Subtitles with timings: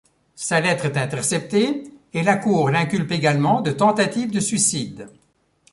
[0.33, 5.07] Sa lettre est interceptée, et la cour l'inculpe également de tentative de suicide.